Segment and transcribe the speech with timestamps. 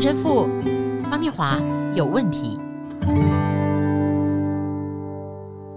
[0.00, 0.48] 陈神父
[1.10, 1.60] 方念华
[1.94, 2.58] 有问题。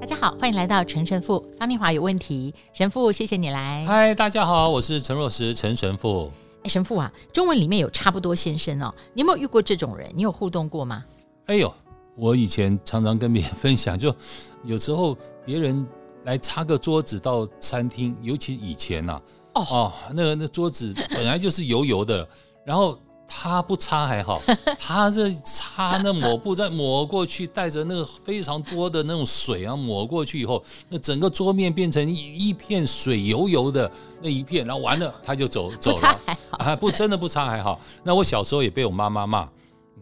[0.00, 2.54] 大家好，欢迎来到陈神父方念华有问题。
[2.72, 3.84] 神父，谢谢你来。
[3.84, 6.30] 嗨，大家好，我是陈若石陈神父。
[6.62, 10.08] 哎，神父啊，中文里面有差不多先生哦，你有没有遇过这种人？
[10.14, 11.04] 你有互动过吗？
[11.46, 11.74] 哎呦，
[12.14, 14.14] 我以前常常跟别人分享，就
[14.62, 15.84] 有时候别人
[16.22, 19.22] 来擦个桌子到餐厅，尤其以前呐、啊，
[19.54, 22.28] 哦哦，那个那桌子本来就是油油的，
[22.64, 22.96] 然后。
[23.34, 24.40] 他不擦还好，
[24.78, 33.90] 他这擦那抹布再抹过去，带着那个非常多的那种水啊，抹过去以后，那整个桌面变成一一片水油油的
[34.20, 37.80] 那一片，然后完了他就走走了，啊不真的不擦还好。
[38.04, 39.48] 那我小时候也被我妈妈骂，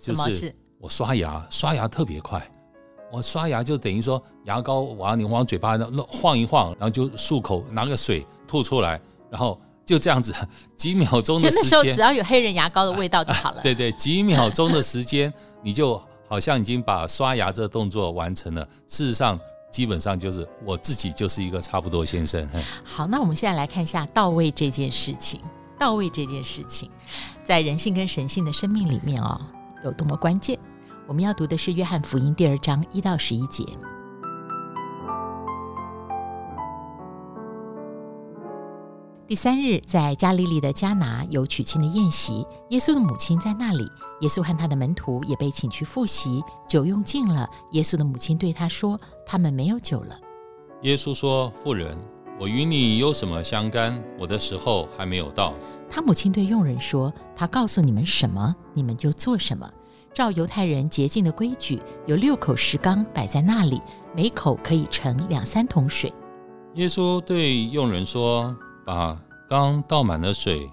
[0.00, 2.44] 就是我刷牙刷牙特别快，
[3.12, 9.00] 我刷牙就等于说牙膏往你往嘴巴那晃一晃，然后就漱口拿个水吐出来，
[9.30, 9.60] 然后。
[9.88, 10.34] 就这样子，
[10.76, 13.62] 几秒钟的时间，那时候只要有黑人牙膏的味道就好了。
[13.62, 18.62] 对 对，几秒钟的时间，你就好像已经把刷牙这个动作完成了。
[18.86, 22.46] 事实上，基本上就是我自己就是一个差不多先生。
[22.84, 25.40] 好，那我们现在来看一下到位这件事情。
[25.78, 26.90] 到位这件事情，
[27.42, 29.40] 在人性跟神性的生命里面哦，
[29.84, 30.58] 有多么关键？
[31.06, 33.64] 我们要读的是约翰福音第二章一到十一节。
[39.28, 43.86] 第三日，在加利利的迦拿有娶亲的宴席，耶稣的母亲在那里。
[44.22, 47.46] 耶稣和他的门徒也被请去赴席，酒用尽了。
[47.72, 50.18] 耶稣的母亲对他说：“他们没有酒了。”
[50.80, 51.94] 耶稣说：“妇人，
[52.40, 54.02] 我与你有什么相干？
[54.18, 55.52] 我的时候还没有到。”
[55.90, 59.70] 他母亲对佣人说：“他告诉你们什么，你们就做什么。
[60.14, 63.78] 照犹太人洁净的规矩，有六口石缸摆在那里，
[64.16, 66.10] 每口可以盛两三桶水。”
[66.76, 68.56] 耶稣对佣人说。
[68.88, 70.66] 把缸倒满了水，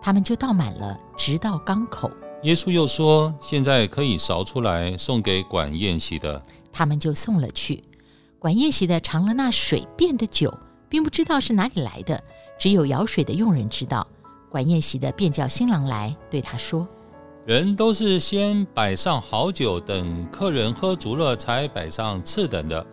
[0.00, 2.10] 他们就倒满了，直到缸口。
[2.42, 7.84] 耶稣又说：“现在可以勺出来，送给管宴席的。”他们就送了去。
[8.38, 10.50] 管宴席的尝了那水变的酒，
[10.88, 12.18] 并不知道是哪里来的，
[12.58, 14.06] 只有舀水的佣人知道。
[14.48, 16.88] 管宴席的便叫新郎来，对他说
[17.44, 22.86] ：“人都是先摆上好酒，等客人喝足了，才摆上次等的。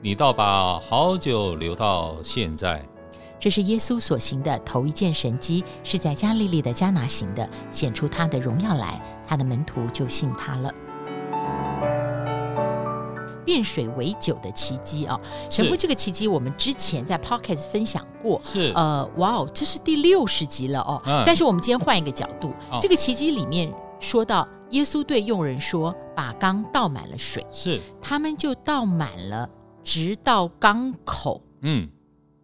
[0.00, 2.82] 你倒把好酒留到现在。”
[3.38, 10.72] 这是耶稣所行的头一件神迹，是在加利利的迦拿行的，显出他的荣耀来，他的门徒就信他了。
[13.44, 15.18] 变水为酒的奇迹啊！
[15.48, 21.00] 神父，这个奇迹我们之前在 Podcast 分享过，是呃，哇哦，这是第六十集了哦。
[21.06, 29.48] 嗯、但是我们今天换一个角度，哦、这个奇迹里面说到，耶稣对佣人说：“把缸倒满了水。”是，他们就倒满了，
[29.82, 31.40] 直到缸口。
[31.62, 31.88] 嗯。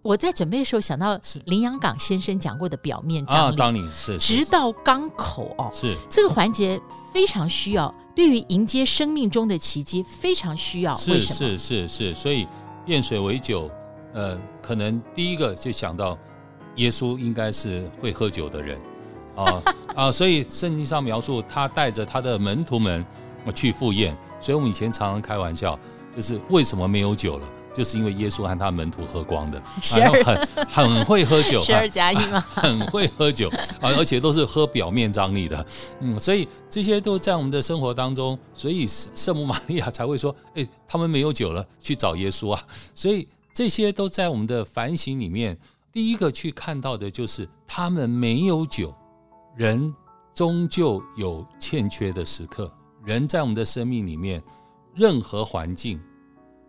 [0.04, 5.96] 我在准备的时候想到林洋港先生讲过的表面张力，张力是直到缸口哦，是。
[6.10, 6.78] 这个环节
[7.10, 10.94] 非常需要，对于迎接生命中的奇迹非常需要。
[10.94, 12.46] 是是是是，所以
[12.84, 13.70] 变水为酒，
[14.12, 16.18] 呃，可能第一个就想到
[16.76, 18.78] 耶稣应该是会喝酒的人。
[19.34, 19.62] 啊
[19.96, 23.02] 啊，所以圣经上描述他带着他的门徒们
[23.54, 25.78] 去赴宴，所以我们以前常常开玩笑，
[26.14, 27.48] 就是为什么没有酒了？
[27.74, 29.60] 就是因为耶稣和他门徒喝光的，
[29.96, 35.66] 然后很很会喝酒，十二加一嘛，很会喝酒啊，而且都是喝表面张力的，
[36.00, 42.62] 嗯，所以这些都在我们的生活当中，所以圣母玛利亚才会说， 哎，他们没有酒了，去找耶稣啊，
[42.94, 45.58] 所以这些都在我们的反省里面，
[45.92, 48.94] 第一个去看到的就是他们没有酒，
[49.56, 49.92] 人
[50.32, 52.72] 终究有欠缺的时刻，
[53.04, 54.42] 人在我们的生命里面，
[54.94, 56.00] 任何环境。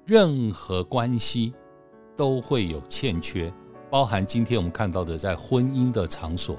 [0.05, 1.51] 任何关系
[2.15, 3.51] 都会有欠缺，
[3.89, 6.55] 包含今天我们看到的，在婚姻的场所，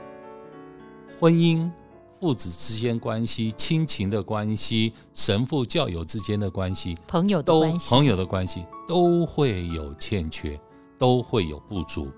[1.21, 1.71] 婚姻、
[2.11, 10.59] 父子之间关系、亲情的关系、神父教友之间的关系、朋友的关系、朋友的关系都会有欠缺，
[10.99, 12.09] 都会有不足，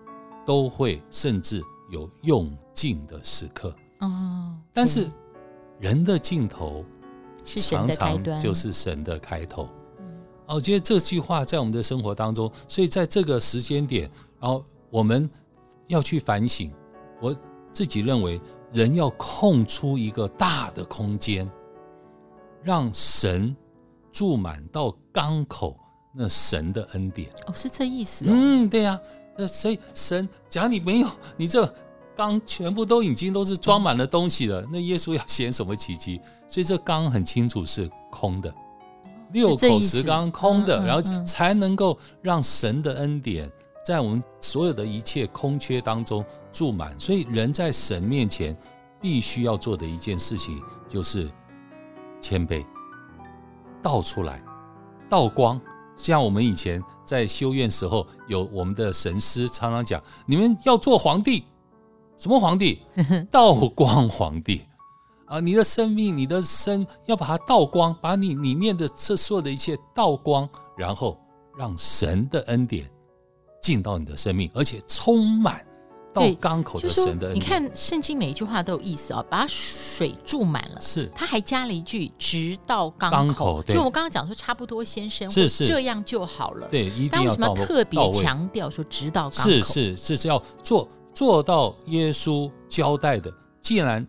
[0.47, 3.75] 都会甚至有用尽的时刻。
[3.99, 5.11] 哦，但是
[5.79, 6.83] 人的尽头
[7.45, 9.69] 常常就是神的开头。
[10.55, 14.11] 我觉得这句话在我们的生活当中，所以在这个时间点，
[14.41, 15.29] 然后我们
[15.89, 16.73] 要去反省。
[17.21, 17.37] 我
[17.73, 18.41] 自己认为，
[18.73, 21.51] 人要空出一个大的空间，
[22.63, 23.55] 让神
[24.11, 25.77] 注满到缸口，
[26.15, 27.29] 那神的恩典。
[27.47, 28.29] 哦，是这意思哦。
[28.31, 28.99] 嗯，对呀。
[29.37, 31.73] 那所以神，假如你没有，你这
[32.17, 36.21] 缸全部都已经都是装满了东西了，那耶稣要 显什么奇迹？
[36.49, 38.53] 所以这缸很清楚是空的。
[39.33, 43.51] 六口石缸空的，然后才能够让神的恩典
[43.85, 46.99] 在我们所有的一切空缺当中注满。
[46.99, 48.57] 所以人在神面前
[49.01, 51.31] 必须要做的一件事情就是
[52.21, 52.65] 谦卑，
[53.83, 54.43] 倒出来，
[55.09, 55.61] 倒光。
[55.97, 61.45] 像我们以前在修院时候，有我们的神师常常讲：你们要做皇帝，
[62.17, 62.83] 什么皇帝？
[63.33, 64.63] 道光皇帝
[65.29, 65.41] 啊！
[65.41, 71.19] 你的生命，你的身，要把它倒光，把你里面的这所有的一切倒光，然后
[71.57, 72.91] 让神的恩典
[73.61, 75.65] 进到你的生命，而且充满。
[76.11, 89.51] 到缸口的神的恩典，你看圣经每一句话都有意思啊、哦，把水注满了，是，他还加了一句“直到缸口”，就我刚刚讲说差不多先生，是是这样就好了，对，一定要但为什么要特别强调说“直到缸口”？
[89.51, 94.05] 是是是是要做做到耶稣交代的，既然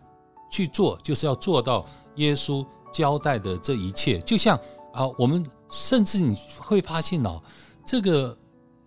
[0.50, 1.86] 去做，就是要做到
[2.16, 4.18] 耶稣交代的这一切。
[4.18, 4.58] 就像
[4.92, 7.40] 啊，我们甚至你会发现哦，
[7.86, 8.36] 这个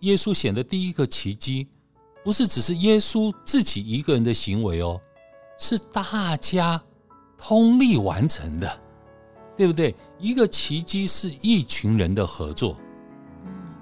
[0.00, 1.66] 耶稣显的第一个奇迹。
[2.22, 4.98] 不是只是耶稣自己一个人的行为哦，
[5.58, 6.82] 是大家
[7.36, 8.80] 通力完成的，
[9.54, 9.94] 对不对？
[10.18, 12.78] 一个奇迹是一群人的合作，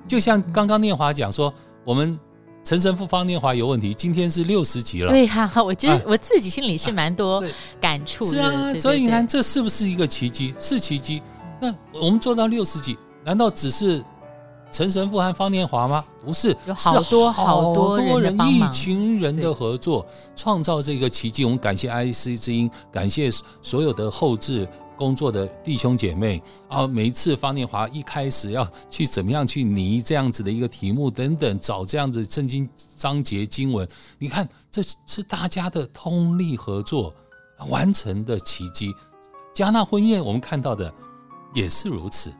[0.08, 2.18] 就像刚刚念华讲说，我们
[2.64, 5.10] 陈神父方念华有问题，今天是六十集了。
[5.10, 7.42] 对哈、啊，我觉得我自己心里是蛮多
[7.80, 8.30] 感触的。
[8.30, 10.54] 是啊，所以你看，这是不是一个奇迹？
[10.58, 11.22] 是奇迹。
[11.60, 14.04] 那我们做到六十集，难道只是？
[14.70, 16.02] 陈神父和方念华吗？
[16.24, 21.44] 不是，有好多好多人，一群人的合作，创造这个奇迹。
[21.44, 23.30] 我们感谢 IC 之音，感谢
[23.60, 24.66] 所有的后制
[24.96, 26.86] 工作的弟兄姐妹啊！
[26.86, 37.14] 每一次方念华一开始要去怎么样去拟这样子的一个题目等等，找这样子圣经章节经文，你看这是大家的通力合作
[37.68, 38.94] 完成的奇迹。
[39.54, 40.92] 加纳婚宴我们看到的
[41.54, 42.32] 也是如此。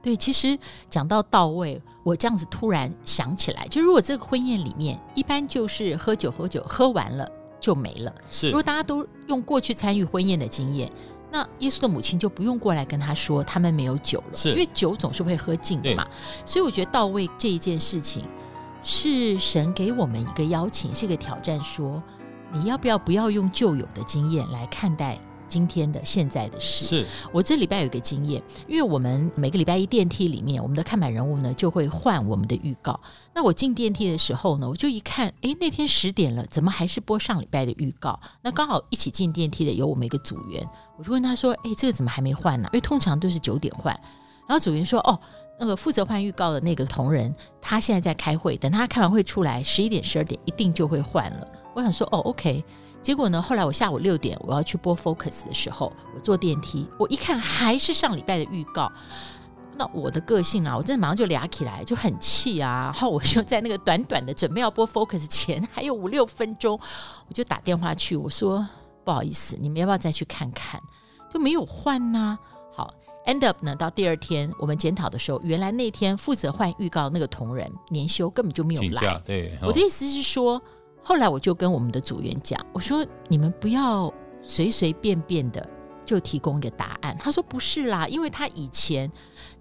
[0.00, 0.58] 对，其实
[0.90, 7.28] 讲到到位，我这样子突然想起来，就如果这个婚宴里面，一般就是喝酒喝酒，喝完了
[7.60, 8.12] 就没了。
[8.30, 10.90] 是，如果大家都用过去参与婚宴的经验，
[11.32, 16.06] 那耶稣的母亲就不用过来跟他说他们没有酒了，是因为酒总是会喝尽的嘛。
[16.44, 18.28] 所以我觉得到位这一件事情，
[18.82, 22.02] 是神给我们一个邀请，是一个挑战，说
[22.52, 25.18] 你要不要不要用旧有的经验来看待。
[25.52, 32.98] 今天的现在的事，是我这礼拜有一个经验，因为我们每个礼拜一电梯里面，我们的看板人物呢就会换我们的预告。
[33.34, 38.18] 那我进电梯的时候呢，我就一看，哎，那天十点了，怎么还是播上礼拜的预告？
[38.40, 40.66] 那刚好一起进电梯的有我们一个组员，
[40.96, 42.70] 我就问他说，哎，这个怎么还没换呢？
[42.72, 43.94] 因为通常都是九点换。
[44.48, 45.20] 然后组员说，哦，
[45.60, 51.46] 那个负责换预告的那个同仁，他现在在开会，等他开完会出来，十一点、十二点一定就会换了。
[51.74, 52.64] 我想说，哦，OK。
[53.02, 58.90] 结果呢，后来我下午六点我要去播 Focus 的时候，我坐电梯，我一看还是上礼拜的预告。
[59.74, 62.82] 那我的个性啊，我真的马上就俩起来，就很气啊。
[62.84, 66.78] 然后我就在那个短短的准备要播 Focus 前，还有五六分钟，
[67.28, 68.64] 我就打电话去，我说
[69.02, 70.80] 不好意思，你们要不要再去看看？
[71.32, 72.38] 就没有换呐、啊。
[72.72, 72.94] 好
[73.26, 79.20] ，End up 呢，到第二天我们检讨的时候，原来那天负责换预告那个同仁年休根本就没有来。
[79.24, 80.62] 对，我的意思是说。
[81.02, 84.12] 后来我就跟我们的组员讲，我说你们不要
[84.42, 85.68] 随随便便的
[86.06, 87.16] 就提供一个答案。
[87.18, 89.10] 他说不是啦，因为他以前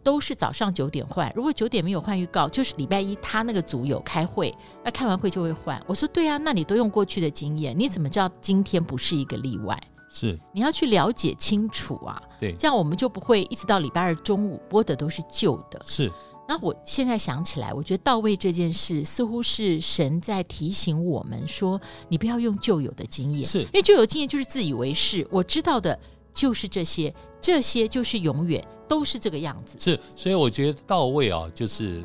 [0.03, 5.81] 都是早上九点换，如果九点没有换预告，就是礼拜一他那个组有开会，那开完会就会换。
[5.87, 9.81] 我说对啊，那你都用过去的经验，你怎么知道今天不是一个例外？
[10.13, 15.81] 是你要去了解清楚啊，对，这样我们就不会一直到礼拜二中午播的都是旧的。
[15.85, 16.11] 是。
[16.47, 21.79] 那我现在想起来，我觉得到位这件事似乎是神在提醒我们说，
[22.09, 25.97] 你不要用旧有的经验，是因为旧有经验就是自以为是，我知道的
[26.33, 29.77] 就是这些，这些就是永远都是这个样子。
[29.79, 32.03] 是，所以我觉得到位啊，就是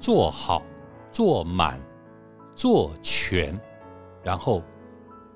[0.00, 0.62] 做好、
[1.12, 1.78] 做满、
[2.54, 3.60] 做全，
[4.22, 4.62] 然后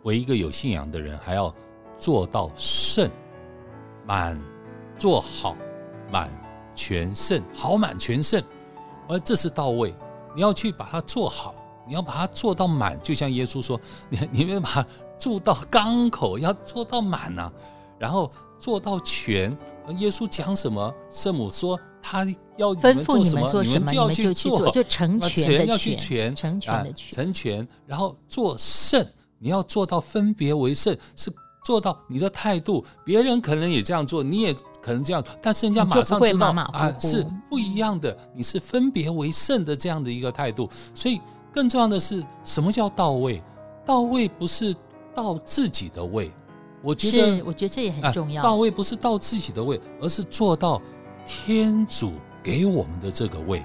[0.04, 1.54] 为一个有信仰的人，还要
[1.99, 3.11] 做到圣、
[4.07, 4.40] 满、
[4.97, 5.54] 做好、
[6.11, 6.30] 满。
[6.78, 8.40] 全胜，好满全胜，
[9.08, 9.92] 而这是到位。
[10.37, 11.52] 你要去把它做好，
[11.85, 12.97] 你要把它做到满。
[13.02, 14.87] 就像耶稣说：“你你们把它
[15.18, 17.52] 做到缸口，要做到满呐、啊，
[17.99, 18.30] 然后
[18.61, 19.50] 做到全。”
[19.99, 20.94] 耶稣讲什么？
[21.11, 22.25] 圣母说：“他
[22.56, 27.68] 要你们做什么，你们就要去做，就成全要去全，成全的全，成全。
[27.87, 29.04] 然后做圣，
[29.40, 31.32] 你要做到分别为圣，是
[31.64, 32.85] 做到你的态度。
[33.04, 34.54] 别人可能也这样做，你也。”
[34.88, 38.16] 可能这样，但是人家马上知道啊，是不一样的。
[38.33, 41.21] 你是分别为圣的这样的一个态度，所以
[41.52, 43.42] 更重要的是，什么叫到位？
[43.85, 44.75] 到位不是
[45.14, 46.30] 到自己的位，
[46.80, 48.40] 我觉得，我觉得这也很重要。
[48.40, 50.80] 啊，到位不是到自己的位，而是做到
[51.26, 53.62] 天主给我们的这个位。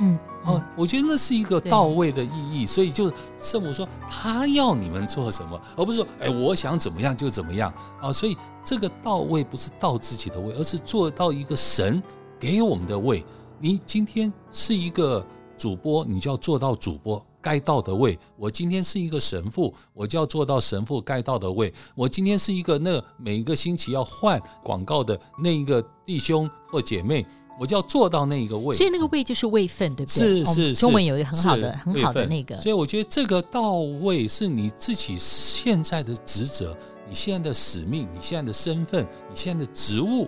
[0.00, 8.12] 嗯，哦，我觉得那是一个到位的意义，所以就圣母说他要你们做什么，而不是说哎，我想怎么样就怎么样啊。
[8.12, 12.02] 所以这个到位不是到自己的位，而是做到一个神
[12.38, 13.24] 给我们的位。
[13.58, 15.24] 你今天是一个
[15.58, 27.26] 主播，你就要做到主播该到的位；我今天是一个神父，我就要做到神父该到的位；我今天是一个那每一个星期要换广告的那一个弟兄或姐妹。
[27.58, 30.42] 我就要做到那一个位，所以那个位就是位分，对不对？
[30.42, 32.58] 是是是，中文有一个很好的很好的那个。
[32.58, 36.74] 所以我觉得这个到位是你自己现在的职责，
[37.06, 40.26] 你现在的使命，你现在的身份，你现在的职务，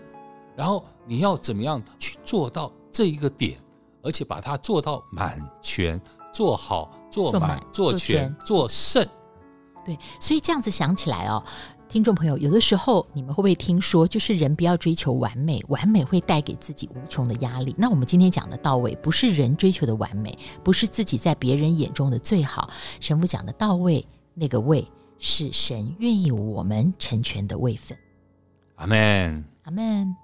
[0.54, 3.58] 然后你要怎么样去做到这一个点，
[4.02, 5.98] 而且把它做到满全，
[6.34, 9.06] 做好，做满，做全，做圣。
[9.84, 11.44] 对，所以这样子想起来哦。
[11.88, 17.74] 听众朋友，有的时候你们会不会听说，就是人不要追求完美，完美会带给自己无穷的压力。
[17.76, 22.70] 那我们今天讲的到位，不是人追求的完美，不是自己在别人眼中的最好。
[22.98, 24.88] 神父讲的到位，那个位
[25.18, 27.98] 是神愿意我们成全的位分。
[28.76, 30.16] 阿门，阿门。